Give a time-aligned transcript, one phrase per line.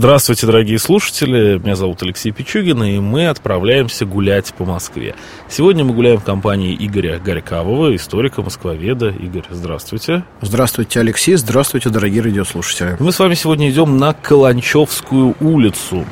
[0.00, 1.58] Здравствуйте, дорогие слушатели.
[1.58, 5.14] Меня зовут Алексей Пичугин, и мы отправляемся гулять по Москве.
[5.46, 9.10] Сегодня мы гуляем в компании Игоря Горькавого, историка, москвоведа.
[9.10, 10.24] Игорь, здравствуйте.
[10.40, 11.34] Здравствуйте, Алексей.
[11.34, 12.96] Здравствуйте, дорогие радиослушатели.
[12.98, 16.06] Мы с вами сегодня идем на Каланчевскую улицу.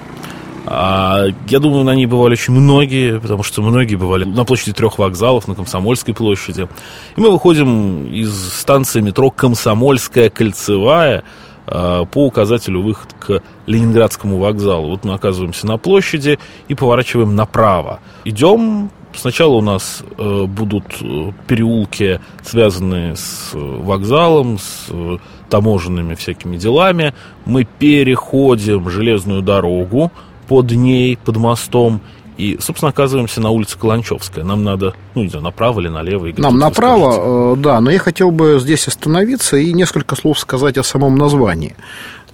[0.66, 4.98] А, я думаю, на ней бывали очень многие, потому что многие бывали на площади трех
[4.98, 6.68] вокзалов, на Комсомольской площади.
[7.16, 11.24] И мы выходим из станции метро Комсомольская кольцевая
[11.70, 14.90] по указателю выход к Ленинградскому вокзалу.
[14.90, 18.00] Вот мы оказываемся на площади и поворачиваем направо.
[18.24, 25.16] Идем Сначала у нас э, будут э, переулки, связанные с э, вокзалом, с э,
[25.48, 27.14] таможенными всякими делами.
[27.44, 30.12] Мы переходим железную дорогу
[30.46, 32.00] под ней, под мостом,
[32.38, 34.44] и, собственно, оказываемся на улице Каланчевская.
[34.44, 36.26] Нам надо, ну, не знаю, направо или налево.
[36.26, 40.78] Игорь, Нам направо, э, да, но я хотел бы здесь остановиться и несколько слов сказать
[40.78, 41.74] о самом названии.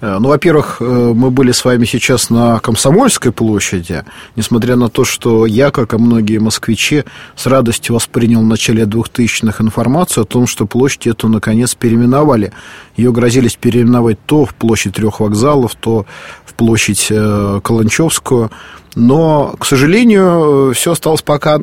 [0.02, 4.04] Э, ну, во-первых, э, мы были с вами сейчас на Комсомольской площади,
[4.36, 9.64] несмотря на то, что я, как и многие москвичи, с радостью воспринял в начале 2000-х
[9.64, 12.52] информацию о том, что площадь эту наконец переименовали.
[12.98, 16.04] Ее грозились переименовать то в площадь трех вокзалов, то
[16.44, 18.50] в площадь Каланчевскую.
[18.94, 21.58] Но, к сожалению, все осталось пока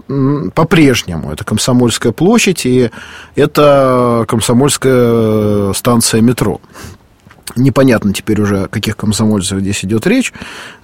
[0.54, 1.32] по-прежнему.
[1.32, 2.92] Это Комсомольская площадь и
[3.36, 6.60] это Комсомольская станция метро.
[7.56, 10.32] Непонятно теперь уже, о каких комсомольцах здесь идет речь,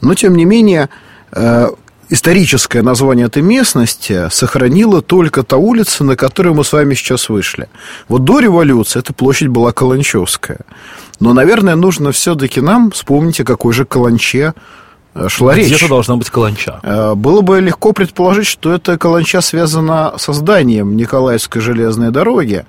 [0.01, 0.89] но, тем не менее,
[1.31, 1.69] э,
[2.09, 7.69] историческое название этой местности сохранила только та улица, на которую мы с вами сейчас вышли.
[8.09, 10.59] Вот до революции эта площадь была Каланчевская.
[11.21, 14.53] Но, наверное, нужно все-таки нам вспомнить, о какой же Каланче Э,
[15.27, 15.89] шла Где-то речь.
[15.89, 16.79] должна быть каланча.
[16.83, 22.65] Э, было бы легко предположить, что эта каланча связана со зданием Николаевской железной дороги,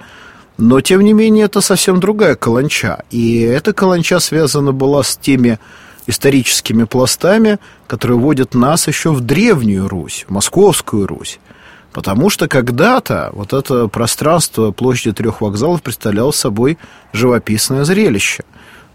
[0.56, 3.04] но, тем не менее, это совсем другая каланча.
[3.10, 5.58] И эта каланча связана была с теми
[6.06, 11.38] историческими пластами, которые вводят нас еще в Древнюю Русь, в Московскую Русь.
[11.92, 16.78] Потому что когда-то вот это пространство площади трех вокзалов представляло собой
[17.12, 18.44] живописное зрелище.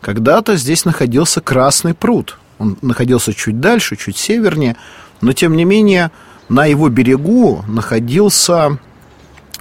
[0.02, 4.76] Когда-то здесь находился Красный пруд– он находился чуть дальше, чуть севернее,
[5.22, 6.12] но тем не менее
[6.50, 8.78] на его берегу находился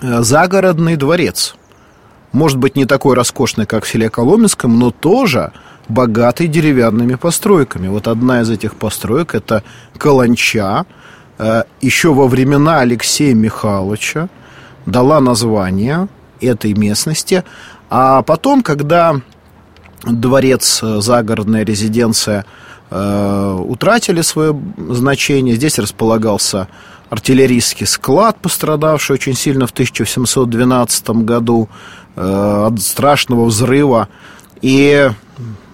[0.00, 1.54] э, загородный дворец.
[2.32, 5.52] Может быть, не такой роскошный, как в селе Коломенском, но тоже
[5.88, 7.88] богатый деревянными постройками.
[7.88, 9.62] Вот одна из этих построек– это
[9.98, 10.86] Каланча,
[11.38, 14.28] э, еще во времена Алексея Михайловича
[14.86, 16.08] дала название
[16.40, 17.44] этой местности.
[17.90, 19.20] А потом, когда
[20.04, 22.44] дворец, э, загородная резиденция–
[22.92, 24.60] утратили свое
[24.90, 25.54] значение.
[25.56, 26.68] Здесь располагался
[27.12, 31.68] артиллерийский склад, пострадавший очень сильно в 1712 году
[32.16, 34.08] э, от страшного взрыва.
[34.62, 35.10] И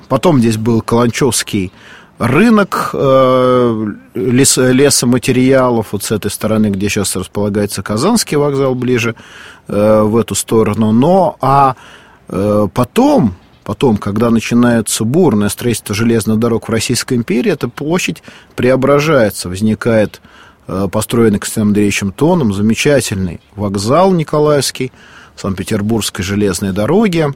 [0.08, 1.72] потом здесь был Каланчевский
[2.18, 9.14] рынок э, лес, лесоматериалов вот с этой стороны, где сейчас располагается Казанский вокзал, ближе
[9.68, 10.90] в эту сторону.
[10.92, 11.76] Но а
[12.26, 13.34] потом
[13.68, 18.22] Потом, когда начинается бурное строительство железных дорог в Российской империи, эта площадь
[18.56, 20.22] преображается, возникает
[20.66, 24.90] э, построенный Константином Андреевичем Тоном замечательный вокзал Николаевский,
[25.36, 27.26] Санкт-Петербургской железной дороги,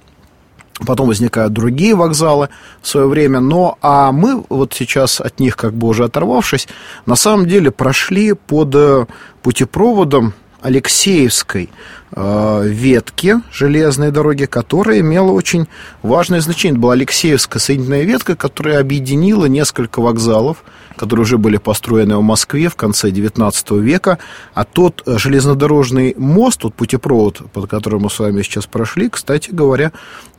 [0.87, 2.49] Потом возникают другие вокзалы
[2.81, 3.41] в свое время.
[3.41, 6.67] Но а мы вот сейчас от них, как бы уже оторвавшись,
[7.05, 9.07] на самом деле прошли под э,
[9.43, 11.71] путепроводом Алексеевской
[12.13, 15.67] э, ветки железной дороги, которая имела очень
[16.03, 16.79] важное значение.
[16.79, 20.65] Была Алексеевская соединительная ветка, которая объединила несколько вокзалов,
[20.97, 24.19] которые уже были построены в Москве в конце XIX века.
[24.55, 29.51] А тот э, железнодорожный мост, тот путепровод, под которым мы с вами сейчас прошли, кстати
[29.51, 29.93] говоря,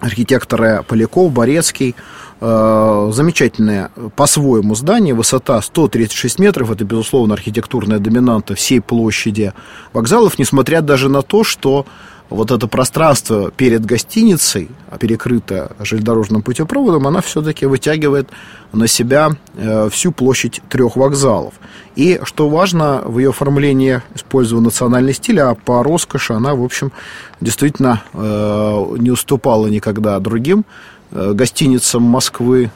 [0.00, 1.94] архитекторы Поляков, Борецкий,
[2.42, 9.52] Э, замечательное по-своему здание, высота 136 метров, это, безусловно, архитектурная доминанта всей площади
[9.92, 11.84] вокзалов, несмотря даже на то, что
[12.30, 18.28] вот это пространство перед гостиницей, а перекрыто железнодорожным путепроводом, она все-таки вытягивает
[18.72, 21.54] на себя э, всю площадь трех вокзалов.
[21.96, 26.92] И, что важно, в ее оформлении использован национальный стиль, а по роскоши она, в общем,
[27.40, 30.64] действительно э, не уступала никогда другим
[31.10, 32.70] э, гостиницам Москвы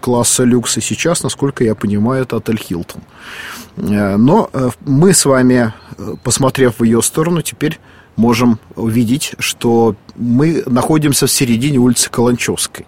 [0.00, 0.78] класса люкс.
[0.78, 3.02] И сейчас, насколько я понимаю, это отель «Хилтон».
[3.76, 4.50] Но
[4.80, 5.72] мы с вами,
[6.24, 7.78] посмотрев в ее сторону, теперь
[8.16, 12.86] можем увидеть, что мы находимся в середине улицы Каланчевской.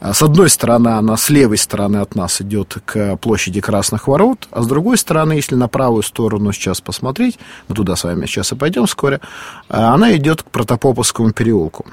[0.00, 4.48] А с одной стороны, она с левой стороны от нас идет к площади Красных Ворот,
[4.50, 7.38] а с другой стороны, если на правую сторону сейчас посмотреть,
[7.68, 9.20] мы туда с вами сейчас и пойдем вскоре,
[9.68, 11.86] а она идет к Протопоповскому переулку.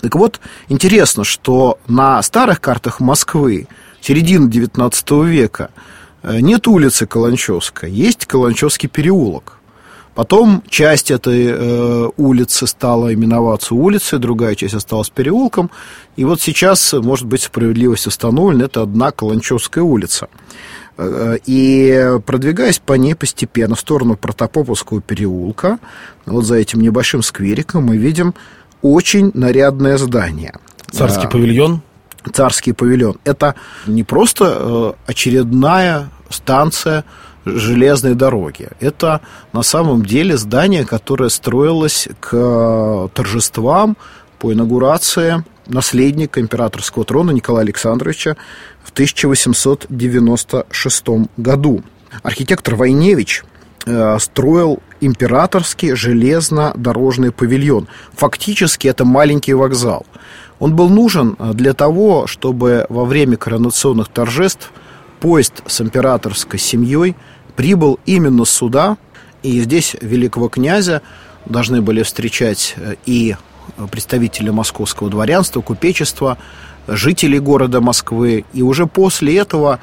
[0.00, 3.68] Так вот, интересно, что на старых картах Москвы
[4.00, 5.70] середины XIX века
[6.22, 9.55] э, нет улицы Каланчевская, есть Каланчевский переулок.
[10.16, 15.70] Потом часть этой э, улицы стала именоваться улицей, другая часть осталась переулком.
[16.16, 20.28] И вот сейчас, может быть, справедливость установлена, это одна Каланчевская улица.
[20.96, 25.78] Э, и продвигаясь по ней постепенно в сторону Протопоповского переулка,
[26.24, 28.34] вот за этим небольшим сквериком мы видим
[28.80, 30.54] очень нарядное здание.
[30.92, 31.82] Царский павильон?
[32.32, 33.18] Царский павильон.
[33.24, 33.54] Это
[33.86, 37.04] не просто э, очередная станция
[37.46, 38.68] железной дороги.
[38.80, 39.22] Это
[39.52, 43.96] на самом деле здание, которое строилось к торжествам
[44.38, 48.36] по инаугурации наследника императорского трона Николая Александровича
[48.82, 51.06] в 1896
[51.36, 51.84] году.
[52.22, 53.44] Архитектор Войневич
[53.84, 57.88] э, строил императорский железнодорожный павильон.
[58.14, 60.06] Фактически это маленький вокзал.
[60.58, 64.72] Он был нужен для того, чтобы во время коронационных торжеств
[65.20, 67.16] поезд с императорской семьей
[67.56, 68.96] прибыл именно сюда,
[69.42, 71.02] и здесь великого князя
[71.46, 73.36] должны были встречать э, и
[73.90, 76.38] представители московского дворянства, купечества,
[76.88, 78.44] жители города Москвы.
[78.52, 79.80] И уже после этого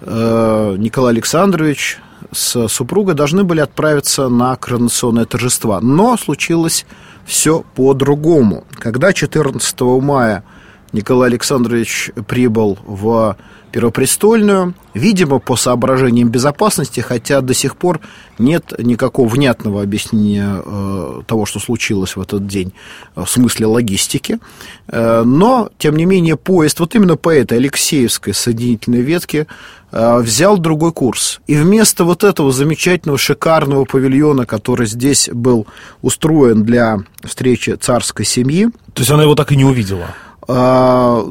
[0.00, 1.98] э, Николай Александрович
[2.32, 5.80] с супругой должны были отправиться на коронационное торжество.
[5.80, 6.86] Но случилось
[7.24, 8.64] все по-другому.
[8.78, 10.44] Когда 14 мая
[10.94, 13.36] Николай Александрович прибыл в
[13.74, 17.98] Первопрестольную, видимо, по соображениям безопасности, хотя до сих пор
[18.38, 22.72] нет никакого внятного объяснения э, того, что случилось в этот день
[23.16, 24.38] в смысле логистики.
[24.86, 29.48] Э, но, тем не менее, поезд вот именно по этой Алексеевской соединительной ветке
[29.90, 31.40] э, взял другой курс.
[31.48, 35.66] И вместо вот этого замечательного, шикарного павильона, который здесь был
[36.00, 38.68] устроен для встречи царской семьи...
[38.92, 40.14] То есть она его так и не увидела?
[40.48, 41.24] Э,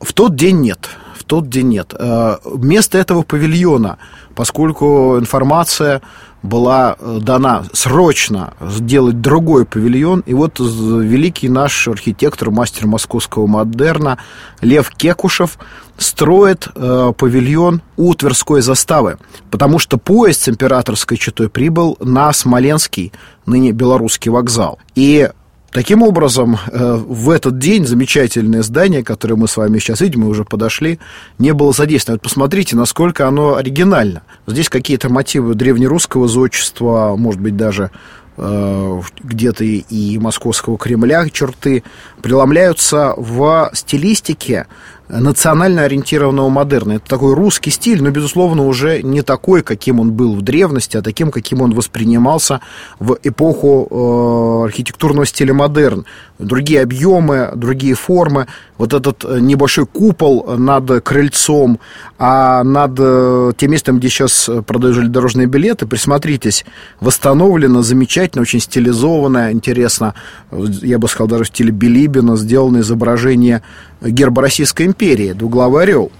[0.00, 0.88] в тот день нет
[1.24, 1.94] в тот день нет.
[1.98, 3.96] Э, вместо этого павильона,
[4.34, 6.02] поскольку информация
[6.42, 10.22] была э, дана срочно сделать другой павильон.
[10.26, 14.18] И вот великий наш архитектор, мастер московского модерна
[14.60, 15.58] Лев Кекушев
[15.96, 19.16] строит э, павильон у Тверской заставы,
[19.50, 23.12] потому что поезд с императорской четой прибыл на Смоленский,
[23.46, 24.78] ныне белорусский вокзал.
[24.94, 25.30] И
[25.74, 30.28] Таким образом, э, в этот день замечательное здание, которое мы с вами сейчас видим, мы
[30.28, 31.00] уже подошли,
[31.40, 32.18] не было задействовано.
[32.18, 34.22] Вот посмотрите, насколько оно оригинально.
[34.46, 37.90] Здесь какие-то мотивы древнерусского зодчества, может быть, даже
[38.36, 41.82] э, где-то и московского Кремля черты
[42.24, 44.66] преломляются в стилистике
[45.08, 46.92] национально ориентированного модерна.
[46.94, 51.02] Это такой русский стиль, но, безусловно, уже не такой, каким он был в древности, а
[51.02, 52.60] таким, каким он воспринимался
[52.98, 56.06] в эпоху э, архитектурного стиля модерн.
[56.38, 58.46] Другие объемы, другие формы.
[58.78, 61.78] Вот этот э, небольшой купол над крыльцом,
[62.18, 66.64] а над э, тем местом, где сейчас продают железнодорожные билеты, присмотритесь,
[67.00, 70.14] восстановлено замечательно, очень стилизованно, интересно,
[70.50, 71.70] я бы сказал, даже в стиле
[72.14, 73.62] Билибина сделано изображение
[74.00, 76.12] герба Российской империи, двуглавый орел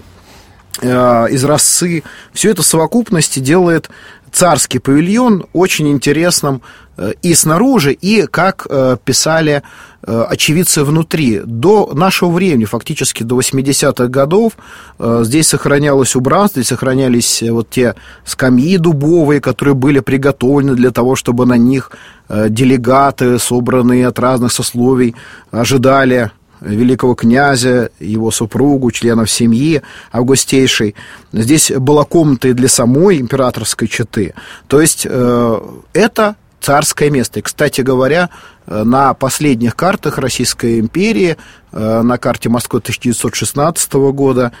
[0.81, 0.87] э,
[1.29, 2.03] из росы.
[2.33, 3.89] Все это в совокупности делает
[4.31, 6.61] царский павильон очень интересным
[6.97, 9.63] э, и снаружи, и, как э, писали
[10.05, 11.41] очевидцы внутри.
[11.45, 14.53] До нашего времени, фактически до 80-х годов,
[14.99, 21.45] здесь сохранялось убранство, здесь сохранялись вот те скамьи дубовые, которые были приготовлены для того, чтобы
[21.45, 21.91] на них
[22.29, 25.15] делегаты, собранные от разных сословий,
[25.51, 26.31] ожидали
[26.61, 29.81] великого князя, его супругу, членов семьи
[30.11, 30.95] августейшей.
[31.31, 34.33] Здесь была комната и для самой императорской четы.
[34.67, 35.59] То есть э,
[35.93, 36.35] это
[36.65, 37.39] царское место.
[37.39, 38.29] И, кстати говоря,
[38.65, 41.37] э, на последних картах Российской империи,
[41.71, 44.51] э, на карте Москвы 1916 года,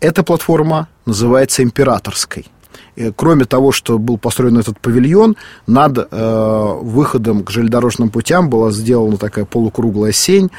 [0.00, 2.44] эта платформа называется императорской.
[3.16, 5.34] Кроме того, что был построен этот павильон,
[5.66, 10.50] над выходом к железнодорожным путям была сделана такая полукруглая сень.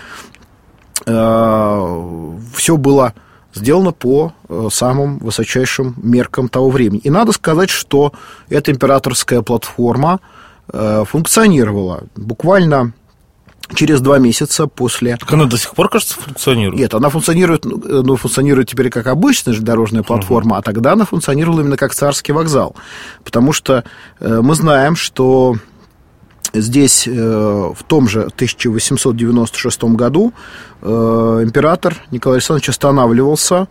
[1.06, 3.14] все было
[3.54, 7.02] сделано по э, самым высочайшим меркам того времени.
[7.04, 8.14] И надо сказать, что
[8.50, 12.94] эта императорская платформа э, функционировала буквально
[13.76, 15.18] через два месяца после...
[15.18, 16.80] Так она до сих пор, кажется, функционирует?
[16.80, 20.60] Нет, она функционирует, ну, э, ну функционирует теперь как обычная железнодорожная платформа, uh-huh.
[20.60, 22.76] а тогда она функционировала именно как царский вокзал.
[23.24, 23.84] Потому что
[24.20, 25.56] э, мы знаем, что
[26.56, 30.34] Здесь э, в том же 1896 году
[30.84, 30.88] э,
[31.44, 33.66] император Николай Александрович останавливался э,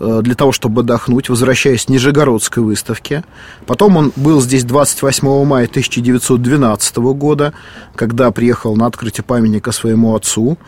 [0.00, 3.22] для того, чтобы отдохнуть, возвращаясь с Нижегородской выставки.
[3.66, 7.52] Потом он был здесь 28 мая 1912 года,
[7.94, 10.58] когда приехал на открытие памятника своему отцу.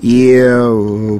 [0.00, 0.38] И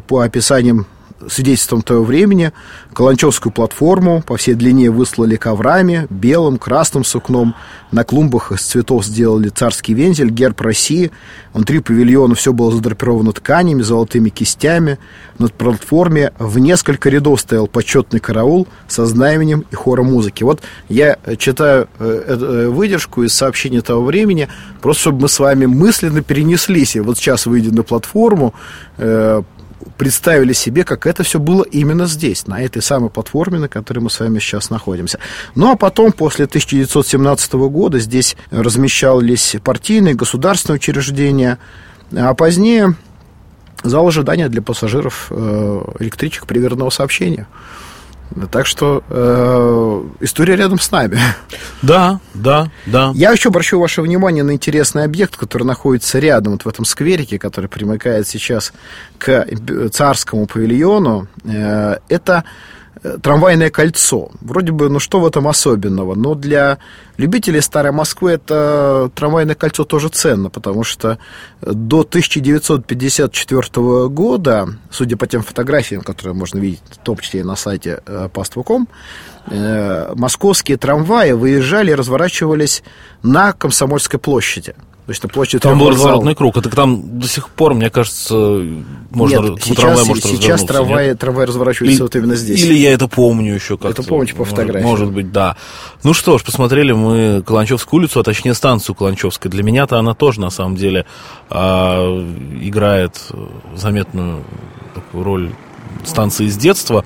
[0.06, 0.86] по описаниям
[1.28, 2.52] свидетельством того времени
[2.92, 7.54] Каланчевскую платформу по всей длине выслали коврами, белым, красным сукном.
[7.90, 11.10] На клумбах из цветов сделали царский вензель, герб России.
[11.52, 14.98] Внутри павильона все было задрапировано тканями, золотыми кистями.
[15.38, 20.44] На платформе в несколько рядов стоял почетный караул со знаменем и хором музыки.
[20.44, 24.48] Вот я читаю э, э, выдержку из сообщения того времени,
[24.80, 26.96] просто чтобы мы с вами мысленно перенеслись.
[26.96, 28.54] И вот сейчас, выйдя на платформу,
[28.98, 29.42] э,
[29.96, 34.10] представили себе, как это все было именно здесь, на этой самой платформе, на которой мы
[34.10, 35.18] с вами сейчас находимся.
[35.54, 41.58] Ну, а потом, после 1917 года, здесь размещались партийные, государственные учреждения,
[42.12, 42.94] а позднее
[43.82, 47.46] зал ожидания для пассажиров э, электричек приверженного сообщения.
[48.50, 51.18] Так что э, история рядом с нами.
[51.82, 53.12] Да, да, да.
[53.14, 57.38] Я еще обращу ваше внимание на интересный объект, который находится рядом, вот в этом скверике,
[57.38, 58.72] который примыкает сейчас
[59.18, 59.46] к
[59.92, 61.28] царскому павильону.
[61.44, 62.44] Э, это
[63.22, 64.30] трамвайное кольцо.
[64.40, 66.14] Вроде бы, ну что в этом особенного?
[66.14, 66.78] Но для
[67.18, 71.18] любителей Старой Москвы это трамвайное кольцо тоже ценно, потому что
[71.60, 77.56] до 1954 года, судя по тем фотографиям, которые можно видеть, в том числе и на
[77.56, 78.88] сайте э, pastu.com,
[79.50, 82.82] э, московские трамваи выезжали и разворачивались
[83.22, 84.74] на Комсомольской площади.
[85.06, 86.56] То есть площадь Там был разворотный круг.
[86.56, 88.34] Это там до сих пор, мне кажется,
[89.10, 91.18] можно Нет, сейчас, трамвай может сейчас трамвай, нет?
[91.18, 92.62] трамвай разворачивается или, вот именно здесь.
[92.62, 94.00] Или я это помню еще как-то.
[94.00, 94.82] Это помните по фотографии.
[94.82, 95.56] Может, может быть, да.
[96.04, 99.50] Ну что ж, посмотрели мы Каланчевскую улицу, а точнее станцию Каланчевской.
[99.50, 101.04] Для меня-то она тоже, на самом деле,
[101.50, 101.54] э,
[102.62, 103.20] играет
[103.74, 104.42] заметную
[104.94, 105.50] такую роль
[106.04, 107.04] станции с детства,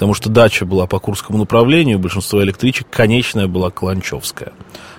[0.00, 4.54] потому что дача была по Курскому направлению, большинство электричек конечная была Каланчевская.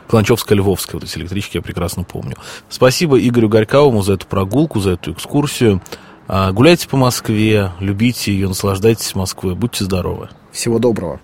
[0.08, 2.36] Каланчевская-Львовская, вот эти электрички я прекрасно помню.
[2.70, 5.82] Спасибо Игорю Горьковому за эту прогулку, за эту экскурсию.
[6.28, 9.56] А, гуляйте по Москве, любите ее, наслаждайтесь Москвой.
[9.56, 10.30] Будьте здоровы.
[10.52, 11.20] Всего доброго.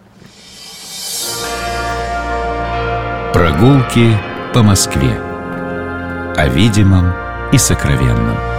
[3.31, 4.17] Прогулки
[4.55, 5.19] по Москве.
[6.35, 7.13] О видимом
[7.53, 8.56] и сокровенном.